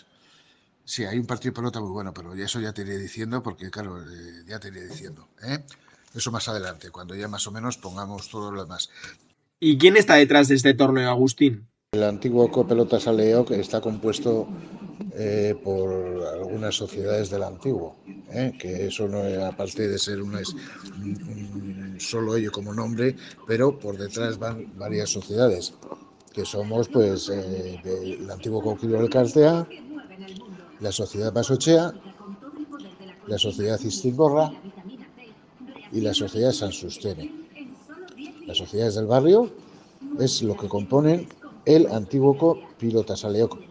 Sí, 0.84 1.04
hay 1.04 1.18
un 1.18 1.26
partido 1.26 1.52
de 1.52 1.56
pelota 1.56 1.80
muy 1.80 1.90
bueno, 1.90 2.12
pero 2.12 2.34
eso 2.34 2.60
ya 2.60 2.72
te 2.72 2.82
iré 2.82 2.98
diciendo, 2.98 3.42
porque 3.42 3.70
claro, 3.70 4.02
eh, 4.02 4.44
ya 4.46 4.58
te 4.58 4.68
iré 4.68 4.86
diciendo. 4.86 5.28
¿eh? 5.42 5.64
Eso 6.14 6.30
más 6.30 6.48
adelante, 6.48 6.90
cuando 6.90 7.14
ya 7.14 7.28
más 7.28 7.46
o 7.46 7.52
menos 7.52 7.78
pongamos 7.78 8.28
todo 8.28 8.50
lo 8.50 8.62
demás. 8.62 8.90
¿Y 9.60 9.78
quién 9.78 9.96
está 9.96 10.14
detrás 10.14 10.48
de 10.48 10.56
este 10.56 10.74
torneo, 10.74 11.08
Agustín? 11.08 11.68
El 11.92 12.04
antiguo 12.04 12.50
Copelotas 12.50 13.06
Aleoc 13.06 13.50
está 13.52 13.80
compuesto 13.80 14.48
eh, 15.14 15.54
por 15.62 15.90
algunas 16.34 16.74
sociedades 16.74 17.30
del 17.30 17.42
antiguo, 17.42 17.96
¿eh? 18.30 18.52
que 18.58 18.86
eso 18.86 19.08
no 19.08 19.22
aparte 19.46 19.88
de 19.88 19.98
ser 19.98 20.22
una, 20.22 20.40
solo 21.98 22.36
ello 22.36 22.52
como 22.52 22.74
nombre, 22.74 23.16
pero 23.46 23.78
por 23.78 23.96
detrás 23.96 24.38
van 24.38 24.72
varias 24.76 25.10
sociedades, 25.10 25.74
que 26.32 26.44
somos 26.44 26.88
pues 26.88 27.28
eh, 27.28 27.80
el 27.84 28.30
antiguo 28.30 28.62
Coquilo 28.62 28.98
del 28.98 29.10
Cartea, 29.10 29.66
la 30.80 30.92
sociedad 30.92 31.32
Pasochea, 31.32 31.92
la 33.26 33.38
sociedad 33.38 33.78
Cistingorra 33.78 34.52
y 35.92 36.00
la 36.00 36.14
sociedad 36.14 36.52
San 36.52 36.72
Sustene. 36.72 37.32
Las 38.46 38.58
sociedades 38.58 38.96
del 38.96 39.06
barrio 39.06 39.50
es 40.18 40.42
lo 40.42 40.56
que 40.56 40.68
componen 40.68 41.28
el 41.64 41.86
antiguo 41.88 42.58
Pilotas 42.78 43.24
Aleoc, 43.24 43.69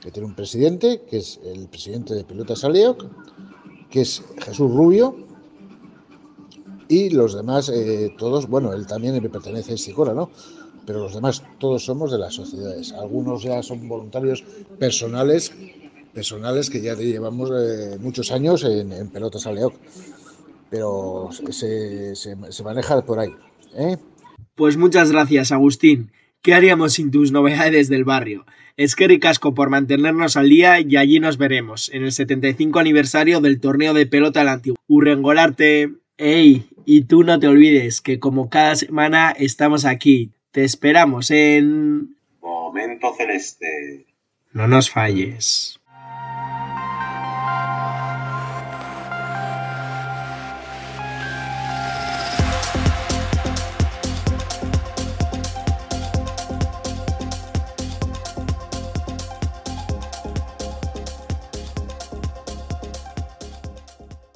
que 0.00 0.10
tiene 0.10 0.28
un 0.28 0.34
presidente, 0.34 1.02
que 1.08 1.18
es 1.18 1.40
el 1.44 1.68
presidente 1.68 2.14
de 2.14 2.24
Pilotas 2.24 2.64
Aleoc, 2.64 3.06
que 3.90 4.02
es 4.02 4.22
Jesús 4.38 4.70
Rubio, 4.70 5.16
y 6.88 7.10
los 7.10 7.34
demás, 7.34 7.68
eh, 7.68 8.14
todos, 8.18 8.48
bueno, 8.48 8.72
él 8.72 8.86
también 8.86 9.20
pertenece 9.30 9.72
a 9.72 9.74
Esticora, 9.74 10.12
¿no? 10.12 10.30
Pero 10.86 11.00
los 11.00 11.14
demás, 11.14 11.44
todos 11.58 11.84
somos 11.84 12.10
de 12.10 12.18
las 12.18 12.34
sociedades. 12.34 12.92
Algunos 12.92 13.44
ya 13.44 13.62
son 13.62 13.86
voluntarios 13.88 14.42
personales, 14.78 15.52
personales 16.12 16.68
que 16.68 16.80
ya 16.80 16.94
llevamos 16.94 17.50
eh, 17.52 17.96
muchos 18.00 18.32
años 18.32 18.64
en, 18.64 19.08
Pelotas 19.10 19.46
Aleoc, 19.46 19.74
pero 20.68 21.28
se, 21.50 22.16
se 22.16 22.64
maneja 22.64 23.04
por 23.04 23.20
ahí. 23.20 23.30
¿eh? 23.74 23.96
Pues 24.56 24.76
muchas 24.76 25.12
gracias, 25.12 25.52
Agustín. 25.52 26.10
¿Qué 26.42 26.54
haríamos 26.54 26.94
sin 26.94 27.10
tus 27.10 27.32
novedades 27.32 27.90
del 27.90 28.04
barrio? 28.04 28.46
Es 28.78 28.96
que 28.96 29.06
ricasco 29.06 29.52
por 29.52 29.68
mantenernos 29.68 30.38
al 30.38 30.48
día 30.48 30.80
y 30.80 30.96
allí 30.96 31.20
nos 31.20 31.36
veremos, 31.36 31.90
en 31.92 32.02
el 32.02 32.12
75 32.12 32.78
aniversario 32.78 33.42
del 33.42 33.60
torneo 33.60 33.92
de 33.92 34.06
pelota 34.06 34.40
al 34.40 34.48
antiguo. 34.48 34.78
Urrengolarte. 34.86 35.90
¡Ey! 36.16 36.64
Y 36.86 37.02
tú 37.02 37.24
no 37.24 37.38
te 37.38 37.46
olvides 37.46 38.00
que 38.00 38.18
como 38.18 38.48
cada 38.48 38.74
semana 38.74 39.30
estamos 39.30 39.84
aquí. 39.84 40.30
Te 40.50 40.64
esperamos 40.64 41.30
en... 41.30 42.16
Momento 42.40 43.12
celeste. 43.16 44.06
No 44.52 44.66
nos 44.66 44.90
falles. 44.90 45.79